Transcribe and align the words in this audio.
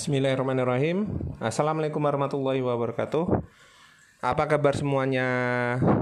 Bismillahirrahmanirrahim. 0.00 1.12
Assalamualaikum 1.44 2.00
warahmatullahi 2.00 2.64
wabarakatuh. 2.64 3.36
Apa 4.24 4.48
kabar 4.48 4.72
semuanya? 4.72 5.28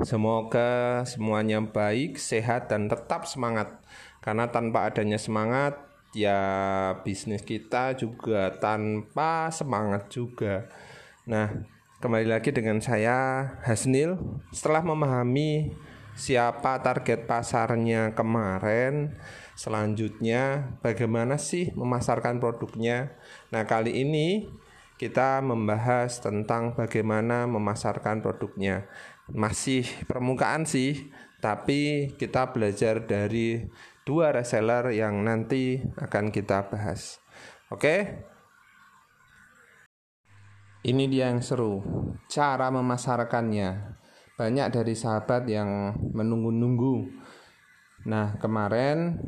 Semoga 0.06 1.02
semuanya 1.02 1.58
baik, 1.58 2.14
sehat, 2.14 2.70
dan 2.70 2.86
tetap 2.86 3.26
semangat. 3.26 3.82
Karena 4.22 4.46
tanpa 4.54 4.86
adanya 4.86 5.18
semangat 5.18 5.82
Ya 6.14 6.38
bisnis 7.02 7.42
kita 7.42 7.98
juga 7.98 8.54
tanpa 8.62 9.50
semangat 9.50 10.06
juga. 10.14 10.70
Nah 11.26 11.66
kembali 11.98 12.38
lagi 12.38 12.54
dengan 12.54 12.78
saya 12.78 13.50
Hasnil. 13.66 14.14
Setelah 14.54 14.86
memahami 14.86 15.74
siapa 16.14 16.78
target 16.86 17.26
pasarnya 17.26 18.14
kemarin 18.14 19.18
Selanjutnya, 19.58 20.70
bagaimana 20.86 21.34
sih 21.34 21.74
memasarkan 21.74 22.38
produknya? 22.38 23.18
Nah, 23.50 23.66
kali 23.66 24.06
ini 24.06 24.46
kita 25.02 25.42
membahas 25.42 26.22
tentang 26.22 26.78
bagaimana 26.78 27.50
memasarkan 27.50 28.22
produknya. 28.22 28.86
Masih 29.26 29.82
permukaan 30.06 30.62
sih, 30.62 31.10
tapi 31.42 32.14
kita 32.14 32.54
belajar 32.54 33.02
dari 33.02 33.66
dua 34.06 34.30
reseller 34.30 34.94
yang 34.94 35.26
nanti 35.26 35.82
akan 35.98 36.30
kita 36.30 36.70
bahas. 36.70 37.18
Oke? 37.74 38.14
Ini 40.86 41.04
dia 41.10 41.34
yang 41.34 41.42
seru, 41.42 41.82
cara 42.30 42.70
memasarkannya. 42.70 43.98
Banyak 44.38 44.70
dari 44.70 44.94
sahabat 44.94 45.50
yang 45.50 45.98
menunggu-nunggu. 46.14 47.26
Nah, 48.08 48.40
kemarin 48.40 49.20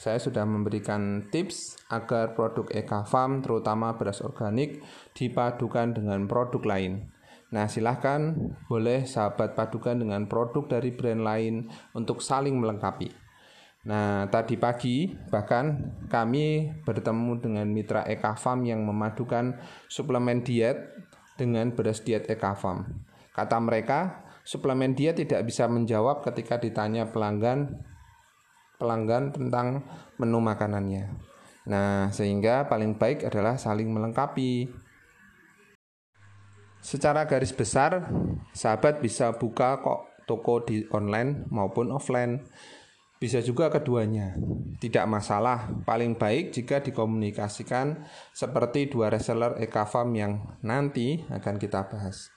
saya 0.00 0.16
sudah 0.16 0.48
memberikan 0.48 1.28
tips 1.28 1.76
agar 1.92 2.32
produk 2.32 2.64
Eka 2.72 3.04
Farm 3.04 3.44
terutama 3.44 3.94
beras 3.94 4.24
organik 4.24 4.80
dipadukan 5.12 5.92
dengan 5.92 6.24
produk 6.24 6.64
lain. 6.64 7.12
Nah, 7.52 7.68
silahkan 7.68 8.32
boleh 8.66 9.04
sahabat 9.04 9.52
padukan 9.52 10.00
dengan 10.00 10.24
produk 10.24 10.64
dari 10.64 10.96
brand 10.96 11.20
lain 11.20 11.68
untuk 11.92 12.24
saling 12.24 12.56
melengkapi. 12.56 13.12
Nah, 13.84 14.24
tadi 14.32 14.56
pagi 14.56 15.12
bahkan 15.28 15.92
kami 16.08 16.72
bertemu 16.88 17.32
dengan 17.36 17.66
mitra 17.68 18.08
Eka 18.08 18.40
Farm 18.40 18.64
yang 18.64 18.88
memadukan 18.88 19.60
suplemen 19.92 20.40
diet 20.40 20.80
dengan 21.36 21.68
beras 21.76 22.00
diet 22.00 22.24
Eka 22.32 22.56
Farm. 22.56 23.04
Kata 23.36 23.60
mereka, 23.60 24.24
suplemen 24.42 24.96
diet 24.96 25.20
tidak 25.20 25.44
bisa 25.44 25.68
menjawab 25.68 26.24
ketika 26.24 26.56
ditanya 26.56 27.10
pelanggan 27.12 27.91
pelanggan 28.82 29.30
tentang 29.30 29.86
menu 30.18 30.42
makanannya. 30.42 31.14
Nah, 31.70 32.10
sehingga 32.10 32.66
paling 32.66 32.98
baik 32.98 33.30
adalah 33.30 33.54
saling 33.54 33.86
melengkapi. 33.86 34.66
Secara 36.82 37.22
garis 37.30 37.54
besar, 37.54 38.10
sahabat 38.50 38.98
bisa 38.98 39.30
buka 39.38 39.78
kok 39.78 40.26
toko 40.26 40.66
di 40.66 40.82
online 40.90 41.46
maupun 41.54 41.94
offline. 41.94 42.42
Bisa 43.22 43.38
juga 43.38 43.70
keduanya. 43.70 44.34
Tidak 44.82 45.06
masalah, 45.06 45.70
paling 45.86 46.18
baik 46.18 46.50
jika 46.50 46.82
dikomunikasikan 46.82 48.02
seperti 48.34 48.90
dua 48.90 49.14
reseller 49.14 49.62
Ekafarm 49.62 50.10
yang 50.18 50.58
nanti 50.66 51.22
akan 51.30 51.54
kita 51.54 51.86
bahas. 51.86 52.34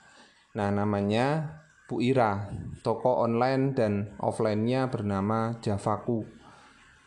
Nah, 0.54 0.70
namanya 0.70 1.58
Bu 1.86 2.02
Ira. 2.02 2.50
Toko 2.82 3.26
online 3.26 3.74
dan 3.74 3.94
offline-nya 4.22 4.90
bernama 4.90 5.58
Javaku. 5.62 6.26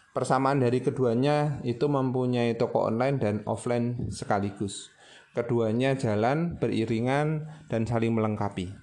Persamaan 0.09 0.57
dari 0.57 0.81
keduanya 0.81 1.61
itu 1.61 1.85
mempunyai 1.85 2.57
toko 2.57 2.89
online 2.89 3.21
dan 3.21 3.35
offline 3.45 4.09
sekaligus. 4.09 4.89
Keduanya 5.37 5.93
jalan 5.93 6.57
beriringan 6.57 7.45
dan 7.69 7.85
saling 7.85 8.17
melengkapi. 8.17 8.73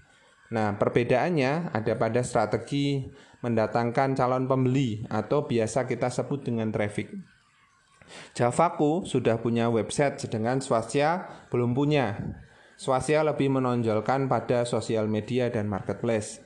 Nah, 0.55 0.79
perbedaannya 0.79 1.75
ada 1.75 1.93
pada 1.99 2.23
strategi 2.23 3.03
mendatangkan 3.43 4.15
calon 4.15 4.47
pembeli 4.47 5.03
atau 5.11 5.45
biasa 5.45 5.91
kita 5.91 6.07
sebut 6.07 6.47
dengan 6.47 6.71
traffic. 6.71 7.11
Javaku 8.35 9.07
sudah 9.07 9.39
punya 9.41 9.71
website 9.73 10.21
sedangkan 10.21 10.63
Swasya 10.63 11.47
belum 11.51 11.73
punya. 11.75 12.17
Swasya 12.77 13.25
lebih 13.25 13.49
menonjolkan 13.49 14.29
pada 14.29 14.69
sosial 14.69 15.09
media 15.09 15.49
dan 15.49 15.67
marketplace. 15.67 16.45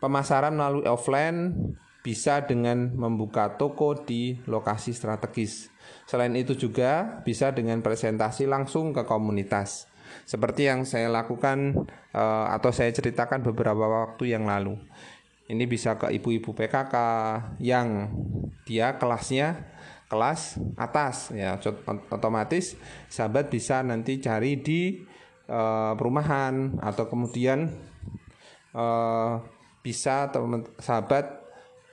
Pemasaran 0.00 0.56
melalui 0.56 0.84
offline 0.88 1.52
bisa 2.00 2.44
dengan 2.48 2.96
membuka 2.96 3.60
toko 3.60 3.92
di 3.92 4.40
lokasi 4.48 4.96
strategis. 4.96 5.68
Selain 6.08 6.32
itu 6.36 6.56
juga 6.56 7.20
bisa 7.24 7.52
dengan 7.52 7.84
presentasi 7.84 8.48
langsung 8.48 8.96
ke 8.96 9.04
komunitas. 9.04 9.88
Seperti 10.24 10.66
yang 10.66 10.88
saya 10.88 11.12
lakukan 11.12 11.86
eh, 12.12 12.46
atau 12.50 12.70
saya 12.72 12.90
ceritakan 12.90 13.44
beberapa 13.44 13.86
waktu 13.86 14.32
yang 14.32 14.48
lalu. 14.48 14.76
Ini 15.50 15.66
bisa 15.66 15.98
ke 15.98 16.14
ibu-ibu 16.14 16.54
PKK 16.54 16.94
yang 17.58 18.06
dia 18.62 18.94
kelasnya 19.02 19.66
kelas 20.10 20.58
atas 20.74 21.30
ya 21.30 21.54
otomatis 22.10 22.74
sahabat 23.06 23.46
bisa 23.46 23.78
nanti 23.86 24.18
cari 24.18 24.58
di 24.58 25.06
uh, 25.46 25.94
perumahan 25.94 26.82
atau 26.82 27.06
kemudian 27.06 27.70
uh, 28.74 29.38
bisa 29.86 30.34
teman 30.34 30.66
sahabat 30.82 31.38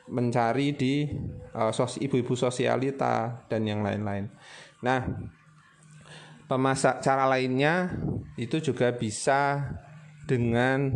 mencari 0.10 0.74
di 0.74 1.06
uh, 1.54 1.70
sos 1.70 2.02
ibu-ibu 2.02 2.34
sosialita 2.34 3.46
dan 3.52 3.68
yang 3.68 3.84
lain-lain. 3.84 4.32
Nah, 4.80 5.04
pemasak 6.48 7.04
cara 7.04 7.28
lainnya 7.28 7.92
itu 8.40 8.64
juga 8.64 8.96
bisa 8.96 9.68
dengan 10.24 10.92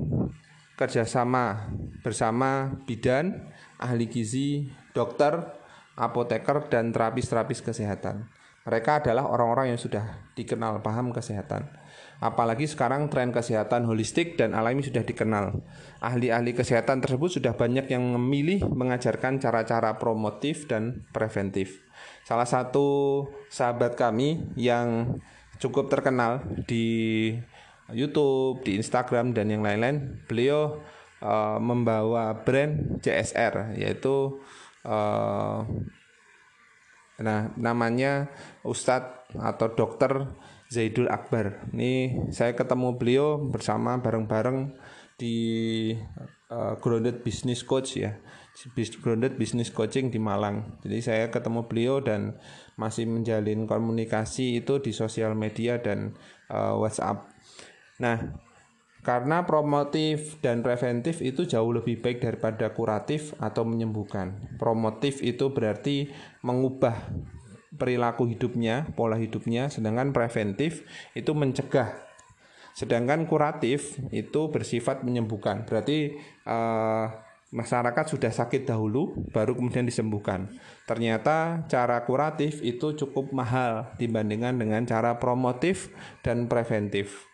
kerjasama 0.80 1.70
bersama 2.02 2.72
bidan, 2.88 3.52
ahli 3.78 4.08
gizi, 4.08 4.72
dokter 4.96 5.61
apoteker, 5.96 6.68
dan 6.72 6.92
terapis-terapis 6.96 7.64
kesehatan. 7.64 8.30
Mereka 8.62 9.02
adalah 9.02 9.26
orang-orang 9.26 9.74
yang 9.74 9.82
sudah 9.82 10.22
dikenal 10.38 10.86
paham 10.86 11.10
kesehatan. 11.10 11.66
Apalagi 12.22 12.70
sekarang 12.70 13.10
tren 13.10 13.34
kesehatan 13.34 13.90
holistik 13.90 14.38
dan 14.38 14.54
alami 14.54 14.86
sudah 14.86 15.02
dikenal. 15.02 15.66
Ahli-ahli 15.98 16.54
kesehatan 16.54 17.02
tersebut 17.02 17.42
sudah 17.42 17.58
banyak 17.58 17.90
yang 17.90 18.06
memilih 18.14 18.62
mengajarkan 18.70 19.42
cara-cara 19.42 19.98
promotif 19.98 20.70
dan 20.70 21.10
preventif. 21.10 21.82
Salah 22.22 22.46
satu 22.46 23.26
sahabat 23.50 23.98
kami 23.98 24.54
yang 24.54 25.18
cukup 25.58 25.90
terkenal 25.90 26.46
di 26.70 27.34
YouTube, 27.90 28.62
di 28.62 28.78
Instagram 28.78 29.34
dan 29.34 29.50
yang 29.50 29.66
lain-lain, 29.66 30.22
beliau 30.30 30.78
uh, 31.26 31.58
membawa 31.58 32.38
brand 32.46 33.02
CSR 33.02 33.78
yaitu 33.82 34.38
uh, 34.86 35.66
nah 37.22 37.54
namanya 37.54 38.34
Ustadz 38.66 39.38
atau 39.38 39.68
Dokter 39.78 40.26
Zaidul 40.72 41.12
Akbar. 41.12 41.68
Ini 41.76 42.26
saya 42.32 42.56
ketemu 42.56 42.96
beliau 42.96 43.38
bersama 43.44 44.00
bareng-bareng 44.00 44.72
di 45.20 45.38
uh, 46.48 46.80
Grounded 46.80 47.22
Business 47.28 47.62
Coach 47.68 48.00
ya. 48.00 48.16
grounded 49.00 49.40
business 49.40 49.72
coaching 49.72 50.12
di 50.12 50.20
Malang. 50.20 50.76
Jadi 50.84 51.00
saya 51.00 51.26
ketemu 51.32 51.72
beliau 51.72 52.04
dan 52.04 52.36
masih 52.76 53.08
menjalin 53.08 53.64
komunikasi 53.64 54.60
itu 54.60 54.84
di 54.84 54.92
sosial 54.92 55.40
media 55.40 55.80
dan 55.80 56.20
uh, 56.52 56.76
WhatsApp. 56.76 57.32
Nah, 58.04 58.20
karena 59.02 59.50
promotif 59.50 60.38
dan 60.46 60.62
preventif 60.62 61.26
itu 61.26 61.50
jauh 61.50 61.74
lebih 61.74 62.06
baik 62.06 62.22
daripada 62.22 62.70
kuratif 62.70 63.34
atau 63.42 63.66
menyembuhkan. 63.66 64.38
Promotif 64.62 65.26
itu 65.26 65.50
berarti 65.50 66.14
mengubah 66.46 66.94
perilaku 67.82 68.30
hidupnya, 68.30 68.94
pola 68.94 69.18
hidupnya, 69.18 69.74
sedangkan 69.74 70.14
preventif 70.14 70.86
itu 71.18 71.34
mencegah. 71.34 71.98
Sedangkan 72.78 73.26
kuratif 73.26 73.98
itu 74.14 74.54
bersifat 74.54 75.02
menyembuhkan. 75.02 75.66
Berarti 75.66 76.22
uh, 76.46 77.10
masyarakat 77.52 78.06
sudah 78.06 78.30
sakit 78.32 78.70
dahulu 78.70 79.18
baru 79.34 79.58
kemudian 79.58 79.84
disembuhkan. 79.84 80.48
Ternyata 80.86 81.68
cara 81.68 82.06
kuratif 82.06 82.62
itu 82.62 82.94
cukup 82.96 83.34
mahal 83.34 83.92
dibandingkan 83.98 84.62
dengan 84.62 84.86
cara 84.86 85.18
promotif 85.18 85.90
dan 86.22 86.46
preventif. 86.46 87.28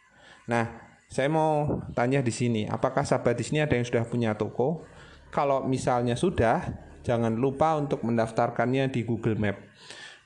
Nah, 0.47 0.86
saya 1.07 1.31
mau 1.31 1.81
tanya 1.95 2.19
di 2.19 2.35
sini, 2.35 2.67
apakah 2.67 3.07
sahabat 3.07 3.39
di 3.39 3.43
sini 3.47 3.63
ada 3.63 3.79
yang 3.79 3.87
sudah 3.87 4.03
punya 4.03 4.35
toko? 4.35 4.83
Kalau 5.31 5.63
misalnya 5.63 6.19
sudah, 6.19 6.63
jangan 7.03 7.35
lupa 7.35 7.79
untuk 7.79 8.03
mendaftarkannya 8.03 8.91
di 8.91 9.07
Google 9.07 9.39
Map. 9.39 9.57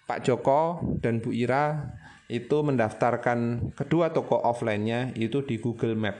Pak 0.10 0.26
Joko 0.26 0.82
dan 1.00 1.22
Bu 1.22 1.32
Ira 1.32 1.94
itu 2.28 2.66
mendaftarkan 2.66 3.72
kedua 3.78 4.10
toko 4.10 4.42
offline-nya 4.42 5.14
itu 5.14 5.46
di 5.46 5.62
Google 5.62 5.94
Map. 5.94 6.18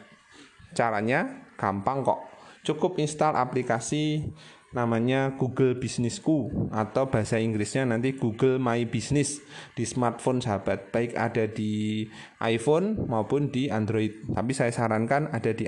Caranya 0.78 1.50
gampang 1.58 2.06
kok. 2.06 2.22
Cukup 2.62 3.02
install 3.02 3.34
aplikasi 3.34 4.30
namanya 4.72 5.36
Google 5.36 5.76
Businessku 5.76 6.48
atau 6.72 7.12
bahasa 7.12 7.36
Inggrisnya 7.36 7.84
nanti 7.84 8.16
Google 8.16 8.56
My 8.56 8.88
Business 8.88 9.44
di 9.76 9.84
smartphone 9.84 10.40
sahabat 10.40 10.96
baik 10.96 11.12
ada 11.20 11.48
di 11.52 12.08
iPhone 12.40 13.08
maupun 13.12 13.52
di 13.52 13.68
Android 13.68 14.32
tapi 14.32 14.52
saya 14.56 14.72
sarankan 14.72 15.28
ada 15.36 15.52
di 15.52 15.68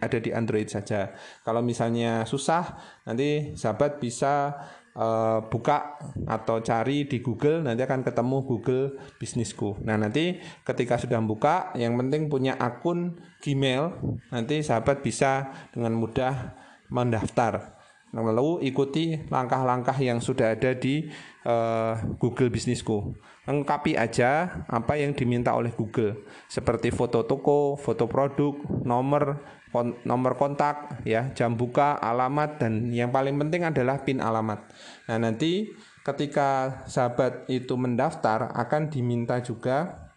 ada 0.00 0.18
di 0.20 0.30
Android 0.30 0.68
saja 0.68 1.16
kalau 1.40 1.64
misalnya 1.64 2.28
susah 2.28 2.76
nanti 3.08 3.56
sahabat 3.56 3.96
bisa 3.96 4.52
uh, 4.96 5.40
buka 5.48 5.96
atau 6.28 6.60
cari 6.60 7.08
di 7.08 7.24
Google 7.24 7.64
nanti 7.64 7.82
akan 7.84 8.02
ketemu 8.02 8.38
Google 8.46 8.84
Bisnisku. 9.16 9.78
Nah, 9.84 9.96
nanti 10.00 10.38
ketika 10.66 10.98
sudah 10.98 11.20
buka 11.22 11.74
yang 11.78 11.94
penting 11.98 12.26
punya 12.30 12.56
akun 12.58 13.18
Gmail, 13.40 13.96
nanti 14.34 14.60
sahabat 14.60 15.00
bisa 15.04 15.52
dengan 15.72 15.96
mudah 15.96 16.54
mendaftar. 16.90 17.79
Nah, 18.10 18.26
lalu 18.26 18.66
ikuti 18.66 19.22
langkah-langkah 19.30 19.94
yang 20.02 20.18
sudah 20.18 20.58
ada 20.58 20.74
di 20.74 21.06
uh, 21.46 21.94
Google 22.18 22.50
Bisnisku. 22.50 23.14
Lengkapi 23.46 23.94
aja 23.94 24.62
apa 24.66 24.98
yang 24.98 25.14
diminta 25.14 25.54
oleh 25.54 25.70
Google, 25.70 26.26
seperti 26.50 26.90
foto 26.90 27.22
toko, 27.22 27.78
foto 27.78 28.10
produk, 28.10 28.58
nomor 28.82 29.38
kon 29.70 29.94
nomor 30.02 30.34
kontak, 30.34 31.06
ya, 31.06 31.30
jam 31.38 31.54
buka, 31.54 31.94
alamat, 32.02 32.58
dan 32.58 32.90
yang 32.90 33.14
paling 33.14 33.38
penting 33.38 33.62
adalah 33.62 34.02
PIN 34.02 34.18
alamat. 34.18 34.66
Nah, 35.06 35.18
nanti 35.22 35.70
ketika 36.02 36.82
sahabat 36.90 37.46
itu 37.46 37.78
mendaftar 37.78 38.50
akan 38.58 38.90
diminta 38.90 39.38
juga 39.38 40.09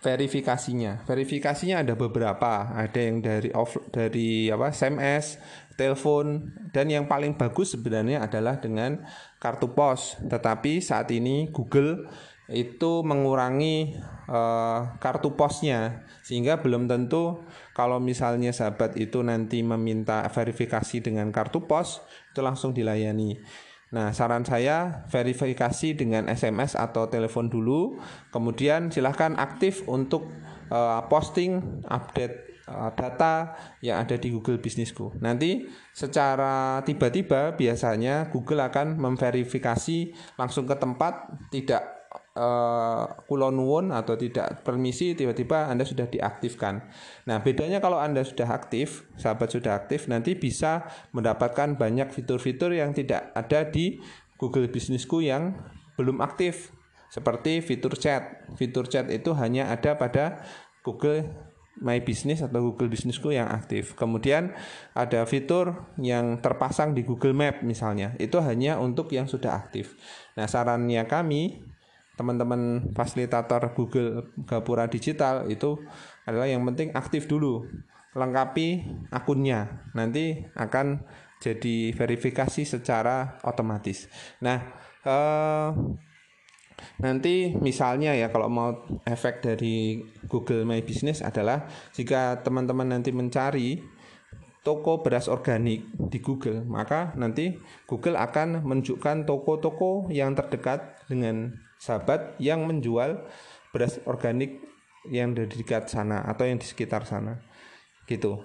verifikasinya. 0.00 1.04
Verifikasinya 1.04 1.82
ada 1.84 1.94
beberapa, 1.94 2.72
ada 2.72 3.00
yang 3.00 3.20
dari 3.20 3.50
off 3.52 3.76
dari 3.92 4.48
apa 4.48 4.72
SMS, 4.72 5.40
telepon 5.80 6.52
dan 6.74 6.92
yang 6.92 7.08
paling 7.08 7.36
bagus 7.40 7.72
sebenarnya 7.72 8.24
adalah 8.24 8.60
dengan 8.60 9.00
kartu 9.40 9.72
pos. 9.72 10.20
Tetapi 10.20 10.84
saat 10.84 11.08
ini 11.14 11.48
Google 11.48 12.08
itu 12.50 13.06
mengurangi 13.06 13.94
uh, 14.26 14.98
kartu 14.98 15.38
posnya 15.38 16.02
sehingga 16.26 16.58
belum 16.58 16.90
tentu 16.90 17.46
kalau 17.78 18.02
misalnya 18.02 18.50
sahabat 18.50 18.98
itu 18.98 19.22
nanti 19.22 19.62
meminta 19.62 20.26
verifikasi 20.26 20.98
dengan 20.98 21.30
kartu 21.30 21.64
pos 21.70 22.02
itu 22.34 22.42
langsung 22.42 22.74
dilayani. 22.74 23.38
Nah, 23.90 24.14
saran 24.14 24.46
saya 24.46 25.02
verifikasi 25.10 25.98
dengan 25.98 26.30
SMS 26.30 26.78
atau 26.78 27.10
telepon 27.10 27.50
dulu, 27.50 27.98
kemudian 28.30 28.94
silahkan 28.94 29.34
aktif 29.34 29.82
untuk 29.90 30.30
uh, 30.70 31.02
posting 31.10 31.82
update 31.90 32.62
uh, 32.70 32.94
data 32.94 33.58
yang 33.82 33.98
ada 34.06 34.14
di 34.14 34.30
Google 34.30 34.62
Bisnisku. 34.62 35.18
Nanti 35.18 35.66
secara 35.90 36.86
tiba-tiba 36.86 37.58
biasanya 37.58 38.30
Google 38.30 38.62
akan 38.70 38.94
memverifikasi 38.94 40.14
langsung 40.38 40.70
ke 40.70 40.78
tempat 40.78 41.26
tidak 41.50 41.99
uh, 42.36 43.04
kulon 43.26 43.90
atau 43.90 44.14
tidak 44.14 44.62
permisi 44.62 45.16
tiba-tiba 45.18 45.66
Anda 45.66 45.82
sudah 45.82 46.06
diaktifkan. 46.06 46.74
Nah, 47.26 47.42
bedanya 47.42 47.82
kalau 47.82 47.98
Anda 47.98 48.22
sudah 48.22 48.46
aktif, 48.50 49.08
sahabat 49.18 49.50
sudah 49.50 49.74
aktif, 49.74 50.06
nanti 50.06 50.38
bisa 50.38 50.86
mendapatkan 51.10 51.74
banyak 51.74 52.12
fitur-fitur 52.14 52.74
yang 52.76 52.94
tidak 52.94 53.34
ada 53.34 53.66
di 53.66 53.98
Google 54.38 54.70
Bisnisku 54.70 55.24
yang 55.24 55.56
belum 55.98 56.22
aktif. 56.22 56.72
Seperti 57.10 57.58
fitur 57.58 57.98
chat. 57.98 58.46
Fitur 58.54 58.86
chat 58.86 59.10
itu 59.10 59.34
hanya 59.34 59.74
ada 59.74 59.98
pada 59.98 60.46
Google 60.86 61.26
My 61.80 61.98
Business 62.04 62.44
atau 62.44 62.70
Google 62.70 62.92
Bisnisku 62.92 63.34
yang 63.34 63.50
aktif. 63.50 63.98
Kemudian 63.98 64.54
ada 64.94 65.26
fitur 65.26 65.90
yang 65.98 66.38
terpasang 66.38 66.94
di 66.94 67.02
Google 67.02 67.34
Map 67.34 67.66
misalnya. 67.66 68.14
Itu 68.22 68.38
hanya 68.44 68.78
untuk 68.78 69.10
yang 69.10 69.26
sudah 69.26 69.58
aktif. 69.58 69.98
Nah, 70.38 70.46
sarannya 70.46 71.02
kami 71.10 71.69
teman-teman 72.20 72.92
fasilitator 72.92 73.72
Google 73.72 74.28
Gapura 74.44 74.84
Digital 74.84 75.48
itu 75.48 75.80
adalah 76.28 76.44
yang 76.44 76.60
penting 76.68 76.92
aktif 76.92 77.24
dulu 77.24 77.64
lengkapi 78.12 78.84
akunnya. 79.08 79.88
Nanti 79.96 80.36
akan 80.52 81.00
jadi 81.40 81.96
verifikasi 81.96 82.68
secara 82.68 83.40
otomatis. 83.40 84.04
Nah 84.44 84.60
eh, 85.00 85.68
nanti 87.00 87.56
misalnya 87.56 88.12
ya 88.12 88.28
kalau 88.28 88.52
mau 88.52 88.68
efek 89.08 89.40
dari 89.40 90.04
Google 90.28 90.68
My 90.68 90.84
Business 90.84 91.24
adalah 91.24 91.64
jika 91.96 92.44
teman-teman 92.44 92.92
nanti 92.92 93.16
mencari 93.16 93.80
toko 94.60 95.00
beras 95.00 95.24
organik 95.24 95.88
di 96.12 96.20
Google 96.20 96.68
maka 96.68 97.16
nanti 97.16 97.56
Google 97.88 98.20
akan 98.20 98.60
menunjukkan 98.60 99.24
toko-toko 99.24 100.12
yang 100.12 100.36
terdekat 100.36 101.00
dengan 101.08 101.56
sahabat 101.80 102.36
yang 102.36 102.68
menjual 102.68 103.24
beras 103.72 103.96
organik 104.04 104.60
yang 105.08 105.32
di 105.32 105.48
dekat 105.48 105.88
sana 105.88 106.20
atau 106.28 106.44
yang 106.44 106.60
di 106.60 106.68
sekitar 106.68 107.08
sana. 107.08 107.40
Gitu. 108.04 108.36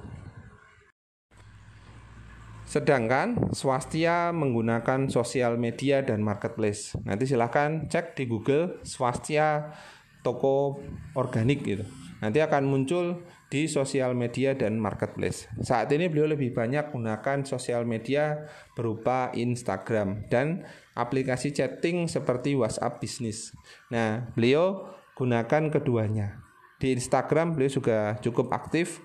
Sedangkan 2.66 3.54
swastia 3.54 4.34
menggunakan 4.34 5.12
sosial 5.12 5.60
media 5.60 6.02
dan 6.02 6.24
marketplace. 6.24 6.98
Nanti 7.06 7.30
silahkan 7.30 7.86
cek 7.92 8.18
di 8.18 8.26
Google 8.26 8.82
swastia 8.82 9.76
toko 10.26 10.82
organik 11.14 11.62
gitu. 11.62 11.86
Nanti 12.24 12.42
akan 12.42 12.64
muncul 12.66 13.22
di 13.50 13.70
sosial 13.70 14.18
media 14.18 14.58
dan 14.58 14.82
marketplace. 14.82 15.46
Saat 15.62 15.94
ini 15.94 16.10
beliau 16.10 16.34
lebih 16.34 16.52
banyak 16.52 16.90
gunakan 16.90 17.46
sosial 17.46 17.86
media 17.86 18.50
berupa 18.74 19.30
Instagram 19.38 20.26
dan 20.34 20.66
aplikasi 20.98 21.54
chatting 21.54 22.10
seperti 22.10 22.58
WhatsApp 22.58 22.98
bisnis. 22.98 23.54
Nah, 23.94 24.34
beliau 24.34 24.90
gunakan 25.14 25.70
keduanya. 25.70 26.42
Di 26.76 26.92
Instagram 26.92 27.56
beliau 27.56 27.72
juga 27.72 28.20
cukup 28.20 28.52
aktif. 28.52 29.00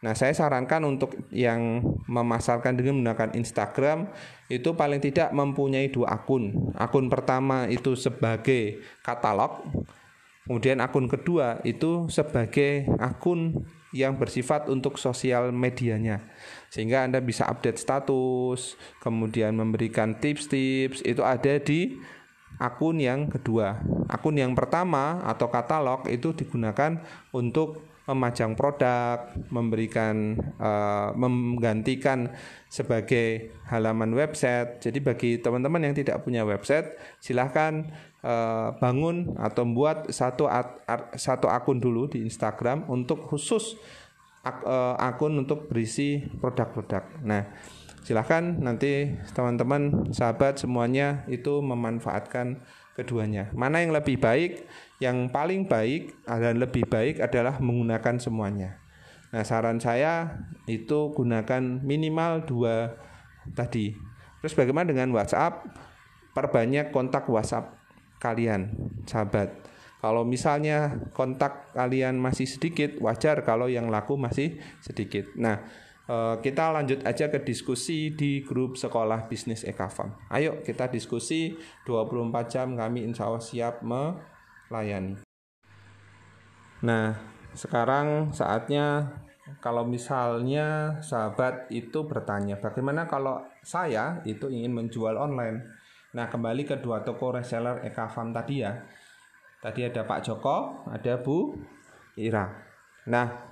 Nah, 0.00 0.16
saya 0.16 0.32
sarankan 0.32 0.82
untuk 0.88 1.12
yang 1.28 1.84
memasarkan 2.08 2.72
dengan 2.72 2.98
menggunakan 2.98 3.36
Instagram 3.36 4.08
itu 4.48 4.72
paling 4.72 4.98
tidak 5.04 5.28
mempunyai 5.36 5.92
dua 5.92 6.16
akun. 6.16 6.72
Akun 6.74 7.12
pertama 7.12 7.68
itu 7.68 7.92
sebagai 7.94 8.80
katalog, 9.04 9.60
kemudian 10.46 10.82
akun 10.82 11.06
kedua 11.06 11.62
itu 11.62 12.10
sebagai 12.10 12.88
akun 12.98 13.66
yang 13.92 14.16
bersifat 14.16 14.66
untuk 14.72 14.96
sosial 14.96 15.52
medianya. 15.52 16.24
Sehingga 16.72 17.04
Anda 17.04 17.20
bisa 17.20 17.44
update 17.46 17.78
status 17.78 18.74
kemudian 19.04 19.52
memberikan 19.52 20.16
tips-tips 20.16 21.04
itu 21.04 21.20
ada 21.20 21.60
di 21.60 22.00
akun 22.56 22.98
yang 22.98 23.28
kedua. 23.28 23.80
Akun 24.08 24.40
yang 24.40 24.56
pertama 24.56 25.20
atau 25.24 25.52
katalog 25.52 26.08
itu 26.08 26.32
digunakan 26.32 27.00
untuk 27.30 27.91
memajang 28.02 28.58
produk, 28.58 29.30
memberikan 29.54 30.34
uh, 30.58 31.14
menggantikan 31.14 32.34
sebagai 32.66 33.54
halaman 33.70 34.10
website. 34.10 34.82
Jadi 34.82 34.98
bagi 34.98 35.30
teman-teman 35.38 35.86
yang 35.86 35.94
tidak 35.94 36.26
punya 36.26 36.42
website, 36.42 36.98
silahkan 37.22 37.94
uh, 38.26 38.74
bangun 38.82 39.38
atau 39.38 39.62
membuat 39.62 40.10
satu 40.10 40.50
satu 41.14 41.46
akun 41.46 41.78
dulu 41.78 42.10
di 42.10 42.26
Instagram 42.26 42.90
untuk 42.90 43.22
khusus 43.30 43.78
ak, 44.42 44.66
uh, 44.66 44.98
akun 44.98 45.38
untuk 45.38 45.70
berisi 45.70 46.26
produk-produk. 46.42 47.06
Nah, 47.22 47.46
silahkan 48.02 48.42
nanti 48.42 49.14
teman-teman 49.30 50.10
sahabat 50.10 50.58
semuanya 50.58 51.22
itu 51.30 51.62
memanfaatkan 51.62 52.58
keduanya. 52.96 53.48
Mana 53.56 53.80
yang 53.80 53.92
lebih 53.96 54.20
baik? 54.20 54.64
Yang 55.00 55.32
paling 55.34 55.66
baik 55.66 56.14
dan 56.28 56.60
lebih 56.60 56.86
baik 56.86 57.18
adalah 57.18 57.58
menggunakan 57.58 58.20
semuanya. 58.20 58.78
Nah 59.32 59.42
saran 59.48 59.80
saya 59.80 60.44
itu 60.68 61.10
gunakan 61.16 61.80
minimal 61.80 62.44
dua 62.44 62.94
tadi. 63.56 63.96
Terus 64.44 64.52
bagaimana 64.52 64.92
dengan 64.92 65.10
WhatsApp? 65.16 65.64
Perbanyak 66.36 66.92
kontak 66.92 67.28
WhatsApp 67.28 67.76
kalian 68.20 68.72
sahabat. 69.08 69.52
Kalau 70.02 70.26
misalnya 70.26 70.98
kontak 71.14 71.72
kalian 71.72 72.18
masih 72.18 72.44
sedikit 72.44 72.98
wajar. 73.00 73.46
Kalau 73.46 73.70
yang 73.70 73.88
laku 73.88 74.18
masih 74.18 74.60
sedikit. 74.82 75.30
Nah 75.38 75.62
kita 76.42 76.74
lanjut 76.74 77.06
aja 77.06 77.30
ke 77.30 77.38
diskusi 77.46 78.10
di 78.10 78.42
grup 78.42 78.74
sekolah 78.74 79.30
bisnis 79.30 79.62
Ekafam. 79.62 80.10
Ayo 80.34 80.58
kita 80.66 80.90
diskusi 80.90 81.54
24 81.86 82.50
jam 82.50 82.74
kami 82.74 83.06
insya 83.06 83.30
Allah 83.30 83.44
siap 83.44 83.74
melayani. 83.86 85.22
Nah, 86.82 87.14
sekarang 87.54 88.34
saatnya 88.34 89.14
kalau 89.62 89.86
misalnya 89.86 90.98
sahabat 90.98 91.70
itu 91.70 92.02
bertanya, 92.02 92.58
bagaimana 92.58 93.06
kalau 93.06 93.38
saya 93.62 94.18
itu 94.26 94.50
ingin 94.50 94.74
menjual 94.74 95.14
online? 95.14 95.62
Nah, 96.18 96.26
kembali 96.26 96.66
ke 96.66 96.82
dua 96.82 97.06
toko 97.06 97.30
reseller 97.30 97.78
Ekafam 97.86 98.34
tadi 98.34 98.66
ya. 98.66 98.74
Tadi 99.62 99.86
ada 99.86 100.02
Pak 100.02 100.20
Joko, 100.26 100.82
ada 100.90 101.22
Bu 101.22 101.54
Ira. 102.18 102.50
Nah, 103.06 103.51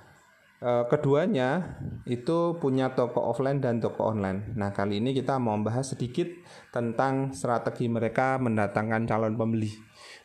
keduanya 0.61 1.81
itu 2.05 2.53
punya 2.61 2.93
toko 2.93 3.33
offline 3.33 3.57
dan 3.57 3.81
toko 3.81 4.13
online. 4.13 4.53
Nah, 4.53 4.69
kali 4.69 5.01
ini 5.01 5.09
kita 5.17 5.41
mau 5.41 5.57
membahas 5.57 5.97
sedikit 5.97 6.29
tentang 6.69 7.33
strategi 7.33 7.89
mereka 7.89 8.37
mendatangkan 8.37 9.09
calon 9.09 9.33
pembeli. 9.33 9.73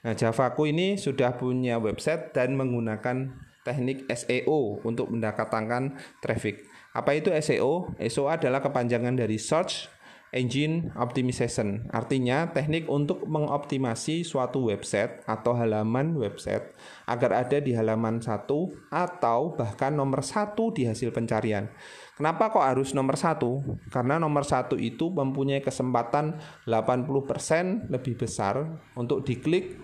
Nah, 0.04 0.12
Javaku 0.12 0.68
ini 0.68 1.00
sudah 1.00 1.40
punya 1.40 1.80
website 1.80 2.36
dan 2.36 2.52
menggunakan 2.52 3.32
teknik 3.64 4.04
SEO 4.12 4.84
untuk 4.84 5.08
mendatangkan 5.08 5.96
traffic. 6.20 6.68
Apa 6.92 7.16
itu 7.16 7.32
SEO? 7.32 7.96
SEO 7.96 8.28
adalah 8.28 8.60
kepanjangan 8.60 9.16
dari 9.16 9.40
search 9.40 9.88
engine 10.34 10.90
optimization. 10.98 11.86
Artinya 11.94 12.50
teknik 12.50 12.90
untuk 12.90 13.22
mengoptimasi 13.26 14.26
suatu 14.26 14.66
website 14.66 15.22
atau 15.24 15.54
halaman 15.54 16.18
website 16.18 16.74
agar 17.06 17.46
ada 17.46 17.62
di 17.62 17.72
halaman 17.76 18.18
satu 18.18 18.74
atau 18.90 19.54
bahkan 19.54 19.94
nomor 19.94 20.26
satu 20.26 20.74
di 20.74 20.86
hasil 20.86 21.14
pencarian. 21.14 21.70
Kenapa 22.16 22.48
kok 22.48 22.64
harus 22.64 22.96
nomor 22.96 23.20
satu? 23.20 23.60
Karena 23.92 24.16
nomor 24.16 24.42
satu 24.42 24.80
itu 24.80 25.12
mempunyai 25.12 25.60
kesempatan 25.60 26.40
80% 26.64 27.92
lebih 27.92 28.16
besar 28.16 28.80
untuk 28.96 29.20
diklik 29.22 29.76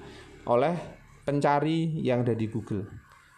oleh 0.49 0.75
pencari 1.23 2.03
yang 2.03 2.27
ada 2.27 2.35
di 2.35 2.49
Google. 2.51 2.89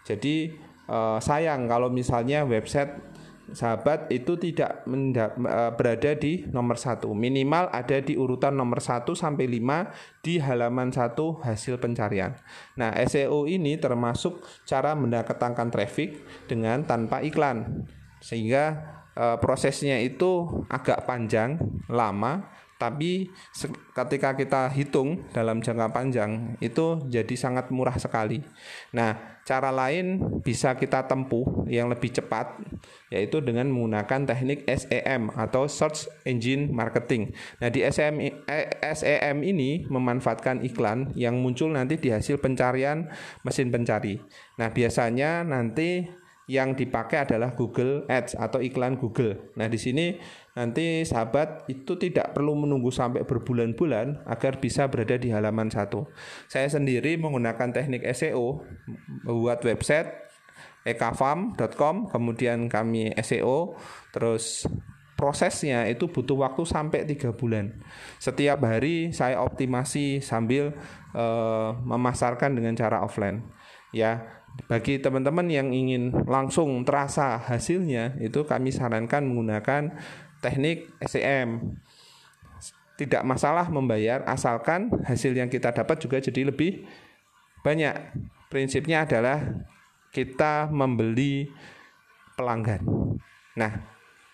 Jadi 0.06 0.54
eh, 0.88 1.18
sayang 1.20 1.68
kalau 1.68 1.90
misalnya 1.90 2.46
website 2.46 3.13
sahabat 3.52 4.08
itu 4.08 4.40
tidak 4.40 4.86
e, 4.88 5.60
berada 5.76 6.16
di 6.16 6.48
nomor 6.48 6.80
satu. 6.80 7.12
Minimal 7.12 7.68
ada 7.68 8.00
di 8.00 8.16
urutan 8.16 8.56
nomor 8.56 8.80
1 8.80 9.04
sampai 9.12 9.44
5 9.44 10.24
di 10.24 10.40
halaman 10.40 10.88
satu 10.88 11.42
hasil 11.44 11.76
pencarian. 11.76 12.32
Nah 12.80 12.96
SEO 13.04 13.44
ini 13.44 13.76
termasuk 13.76 14.40
cara 14.64 14.96
mendatangkan 14.96 15.68
traffic 15.68 16.24
dengan 16.48 16.88
tanpa 16.88 17.20
iklan. 17.20 17.84
Sehingga 18.24 18.64
e, 19.12 19.24
prosesnya 19.42 20.00
itu 20.00 20.64
agak 20.72 21.04
panjang 21.04 21.60
lama 21.92 22.63
tapi 22.84 23.32
ketika 23.96 24.36
kita 24.36 24.68
hitung 24.68 25.24
dalam 25.32 25.64
jangka 25.64 25.88
panjang 25.88 26.52
itu 26.60 27.00
jadi 27.08 27.32
sangat 27.32 27.72
murah 27.72 27.96
sekali. 27.96 28.44
Nah, 28.92 29.40
cara 29.48 29.72
lain 29.72 30.20
bisa 30.44 30.76
kita 30.76 31.08
tempuh 31.08 31.64
yang 31.64 31.88
lebih 31.88 32.12
cepat 32.12 32.60
yaitu 33.08 33.40
dengan 33.40 33.72
menggunakan 33.72 34.28
teknik 34.28 34.68
SEM 34.68 35.32
atau 35.32 35.64
Search 35.64 36.12
Engine 36.28 36.68
Marketing. 36.68 37.32
Nah, 37.64 37.72
di 37.72 37.80
SEM 37.88 38.20
SEM 38.92 39.36
ini 39.40 39.88
memanfaatkan 39.88 40.60
iklan 40.68 41.16
yang 41.16 41.40
muncul 41.40 41.72
nanti 41.72 41.96
di 41.96 42.12
hasil 42.12 42.36
pencarian 42.36 43.08
mesin 43.48 43.72
pencari. 43.72 44.20
Nah, 44.60 44.68
biasanya 44.68 45.40
nanti 45.40 46.04
yang 46.44 46.76
dipakai 46.76 47.24
adalah 47.24 47.56
Google 47.56 48.04
Ads 48.04 48.36
atau 48.36 48.60
iklan 48.60 49.00
Google. 49.00 49.56
Nah, 49.56 49.64
di 49.72 49.80
sini 49.80 50.20
nanti 50.54 51.02
sahabat 51.02 51.66
itu 51.66 51.98
tidak 51.98 52.30
perlu 52.32 52.54
menunggu 52.54 52.94
sampai 52.94 53.26
berbulan-bulan 53.26 54.22
agar 54.26 54.62
bisa 54.62 54.86
berada 54.86 55.18
di 55.18 55.34
halaman 55.34 55.68
satu. 55.68 56.06
Saya 56.46 56.70
sendiri 56.70 57.18
menggunakan 57.18 57.74
teknik 57.74 58.06
SEO, 58.14 58.62
membuat 59.26 59.60
website 59.66 60.24
ekafarm.com, 60.84 62.12
kemudian 62.12 62.68
kami 62.68 63.10
SEO, 63.24 63.74
terus 64.12 64.68
prosesnya 65.16 65.88
itu 65.88 66.06
butuh 66.10 66.36
waktu 66.44 66.62
sampai 66.68 67.08
tiga 67.08 67.32
bulan. 67.32 67.72
Setiap 68.20 68.60
hari 68.62 69.10
saya 69.10 69.40
optimasi 69.40 70.20
sambil 70.20 70.76
uh, 71.16 71.72
memasarkan 71.82 72.54
dengan 72.54 72.76
cara 72.76 73.00
offline. 73.00 73.40
Ya, 73.94 74.42
bagi 74.66 75.02
teman-teman 75.02 75.50
yang 75.50 75.74
ingin 75.74 76.14
langsung 76.26 76.86
terasa 76.86 77.38
hasilnya, 77.40 78.18
itu 78.22 78.46
kami 78.46 78.70
sarankan 78.70 79.26
menggunakan 79.26 79.96
teknik 80.44 80.92
SEM. 81.08 81.80
Tidak 82.94 83.26
masalah 83.26 83.66
membayar, 83.72 84.22
asalkan 84.28 84.92
hasil 85.02 85.34
yang 85.34 85.50
kita 85.50 85.74
dapat 85.74 85.98
juga 85.98 86.20
jadi 86.20 86.46
lebih 86.46 86.86
banyak. 87.64 87.96
Prinsipnya 88.52 89.02
adalah 89.02 89.40
kita 90.14 90.70
membeli 90.70 91.50
pelanggan. 92.38 92.86
Nah, 93.58 93.72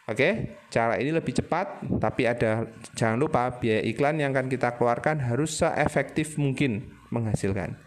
oke, 0.05 0.19
okay, 0.19 0.33
cara 0.69 1.01
ini 1.01 1.09
lebih 1.09 1.33
cepat, 1.41 1.81
tapi 1.97 2.29
ada 2.29 2.69
jangan 2.93 3.17
lupa 3.17 3.49
biaya 3.57 3.81
iklan 3.89 4.21
yang 4.21 4.37
akan 4.37 4.53
kita 4.53 4.77
keluarkan 4.77 5.25
harus 5.25 5.57
seefektif 5.57 6.37
mungkin 6.37 6.93
menghasilkan. 7.09 7.81